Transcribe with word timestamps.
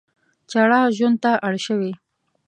چړه 0.49 0.79
ژوند 0.97 1.17
ته 1.23 1.31
اړ 1.45 1.55
شوي. 1.65 1.91